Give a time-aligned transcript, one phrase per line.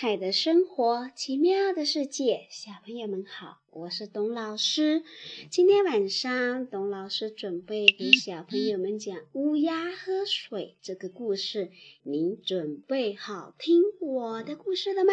[0.00, 5.02] 彩的生活，奇妙的世界，小朋友们好，我是董老师。
[5.50, 11.72] 今天晚上，董老师准备给小朋友们讲《乌鸦喝水》这个故事。
[12.04, 15.12] 您准备好听我的故事了吗？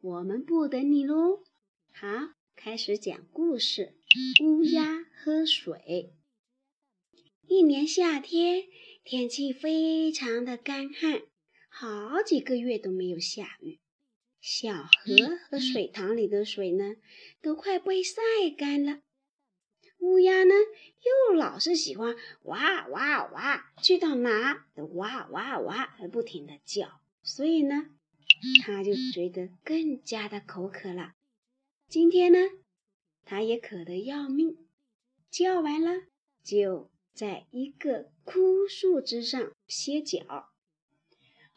[0.00, 1.44] 我们不等你喽。
[1.92, 2.08] 好，
[2.56, 3.94] 开始讲故事。
[4.42, 6.12] 乌鸦喝水。
[7.46, 8.64] 一年夏天，
[9.04, 11.22] 天气非常的干旱。
[11.68, 13.78] 好几个月都没有下雨，
[14.42, 16.96] 小河和水塘里的水呢，
[17.40, 18.20] 都快被晒
[18.58, 19.00] 干了。
[20.00, 20.52] 乌鸦呢，
[21.28, 27.90] 又老是喜欢哇哇哇，去到哪都哇哇哇，不停的叫，所以呢，
[28.64, 31.14] 它就觉得更加的口渴了。
[31.88, 32.38] 今天呢，
[33.24, 34.58] 它也渴得要命，
[35.30, 36.02] 叫完了，
[36.42, 40.51] 就在一个枯树枝上歇脚。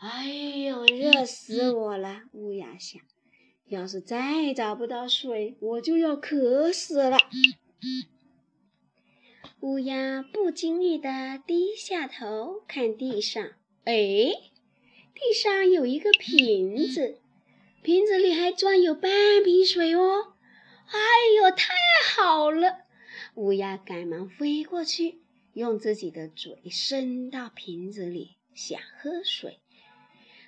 [0.07, 0.27] 哎
[0.67, 2.21] 呦，热死我了！
[2.33, 3.01] 乌鸦想，
[3.65, 7.17] 要是再找不到水，我就要渴死了。
[9.61, 13.43] 乌鸦不经意地低下头看地上，
[13.85, 17.17] 哎，地上有一个瓶子，
[17.81, 19.09] 瓶子里还装有半
[19.43, 20.35] 瓶水哦。
[20.85, 20.99] 哎
[21.41, 21.73] 呦，太
[22.15, 22.85] 好了！
[23.33, 25.21] 乌鸦赶忙飞过去，
[25.53, 29.61] 用自己的嘴伸到瓶子里，想喝水。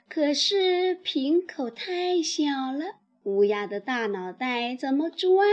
[0.09, 5.47] 可是瓶口太小了，乌鸦的大脑袋怎么钻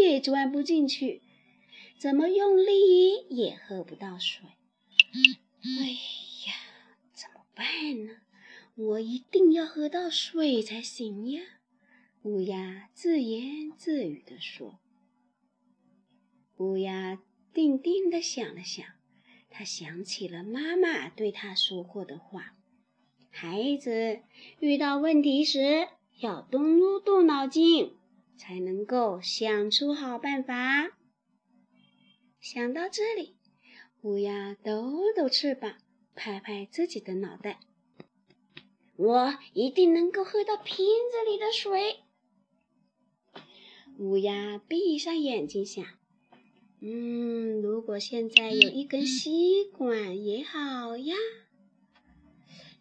[0.00, 1.22] 也钻不进去，
[1.98, 4.44] 怎么用力也喝不到水。
[5.62, 5.90] 哎
[6.46, 6.54] 呀，
[7.14, 8.18] 怎么办呢？
[8.74, 11.42] 我一定要喝到水才行呀！
[12.22, 14.80] 乌鸦自言自语地说。
[16.56, 17.20] 乌鸦
[17.52, 18.84] 定定地想了想，
[19.48, 22.56] 他想起了妈妈对他说过的话。
[23.34, 24.20] 孩子
[24.60, 25.88] 遇到问题时，
[26.20, 27.96] 要多动脑筋，
[28.36, 30.90] 才能够想出好办法。
[32.38, 33.34] 想到这里，
[34.02, 35.76] 乌鸦抖抖翅膀，
[36.14, 37.58] 拍拍自己的脑袋
[38.96, 42.00] ：“我一定能够喝到瓶子里的水。”
[43.98, 45.82] 乌鸦闭上眼睛想
[46.80, 51.16] ：“嗯，如果现在有一根吸管也好呀。”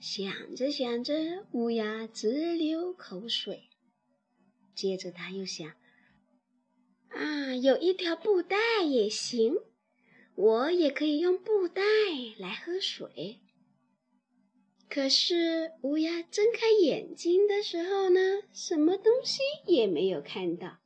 [0.02, 3.70] 想着想着，乌鸦直流口水。
[4.74, 5.74] 接着他又想
[7.10, 9.58] ：“啊，有一条布袋也行，
[10.34, 11.84] 我也可以用布袋
[12.40, 13.42] 来喝水。”
[14.90, 20.80] 可是乌鸦睁开眼睛的时候呢，什么东西也没有看到。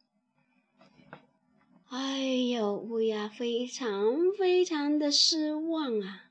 [1.88, 6.25] 哎呦，乌鸦非常非常的失望啊！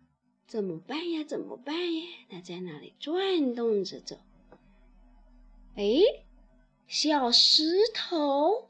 [0.46, 1.24] 怎么办呀？
[1.24, 2.02] 怎么办呀？
[2.28, 4.18] 他在那里转动着走。
[5.74, 6.00] 哎，
[6.86, 8.68] 小石头！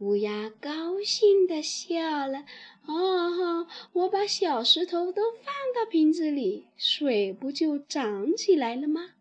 [0.00, 2.44] 乌鸦高兴地笑了。
[2.86, 5.44] 哦吼，我把小石头都放
[5.74, 9.12] 到瓶子里，水不就涨起来了吗？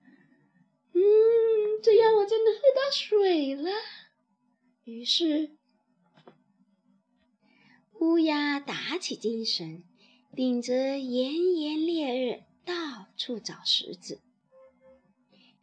[0.93, 1.01] 嗯，
[1.83, 3.71] 这样我就能喝到水了。
[4.83, 5.51] 于是，
[7.99, 9.83] 乌鸦打起精神。
[10.33, 14.21] 顶着炎炎烈日，到处找石子。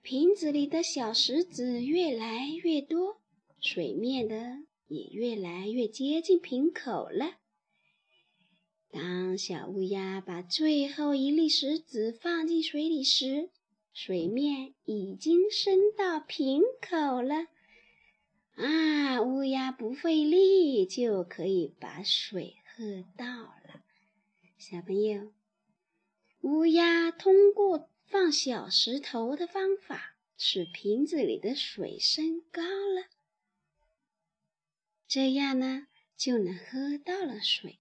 [0.03, 3.19] 瓶子里的小石子越来越多，
[3.61, 7.39] 水面的也越来越接近瓶口了。
[8.91, 13.49] 当小乌鸦把最后一粒石子放进水里时，
[13.95, 17.47] 水面已经升到瓶口了。
[18.55, 23.83] 啊，乌鸦不费力就可以把水喝到了。
[24.59, 25.33] 小朋友，
[26.41, 33.07] 乌鸦通过放小石头的方法，使瓶子里的水升高了，
[35.07, 35.87] 这样呢
[36.17, 37.79] 就能喝到了水。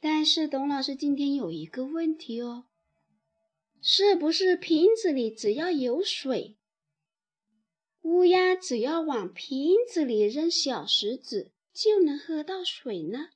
[0.00, 2.64] 但是董老师今天有一个问题哦，
[3.82, 6.56] 是不是瓶子里只要有水，
[8.00, 13.28] 乌鸦只要往瓶子里扔小石子就能喝到水呢？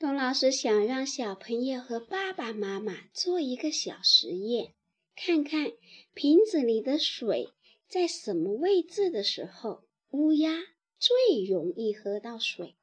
[0.00, 4.72] 董老师想让小朋友和爸爸妈妈做一个小实验，
[5.14, 5.72] 看看
[6.14, 7.52] 瓶子里的水
[7.86, 10.58] 在什么位置的时候，乌鸦
[10.98, 12.76] 最容易喝到水；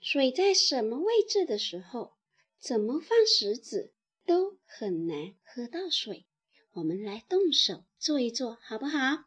[0.00, 2.14] 水在什么位置的时候，
[2.58, 3.92] 怎么放石子
[4.24, 6.24] 都很难喝到水。
[6.72, 9.26] 我们来动手做一做，好不好？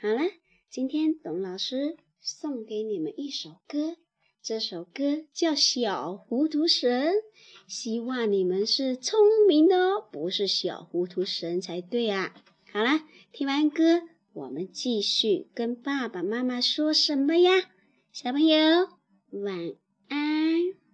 [0.00, 0.20] 好了，
[0.70, 3.96] 今天董老师送给你们一首歌。
[4.46, 7.14] 这首歌叫《小糊涂神》，
[7.66, 12.32] 希望你们是聪明的哦，不是小糊涂神才对啊！
[12.70, 13.00] 好了，
[13.32, 14.02] 听完歌，
[14.34, 17.50] 我们继续跟爸爸妈妈说什么呀？
[18.12, 18.56] 小朋友，
[19.32, 19.74] 晚
[20.06, 20.85] 安。